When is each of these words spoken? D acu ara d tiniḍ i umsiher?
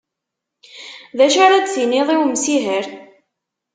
D 1.17 1.19
acu 1.25 1.39
ara 1.45 1.57
d 1.63 1.65
tiniḍ 1.73 2.07
i 2.13 2.15
umsiher? 2.23 2.85